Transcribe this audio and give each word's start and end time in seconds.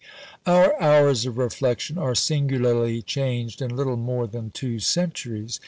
Our 0.47 0.73
hours 0.81 1.27
of 1.27 1.37
refection 1.37 1.99
are 1.99 2.15
singularly 2.15 3.03
changed 3.03 3.61
in 3.61 3.75
little 3.75 3.97
more 3.97 4.25
than 4.25 4.49
two 4.49 4.79
centuries. 4.79 5.59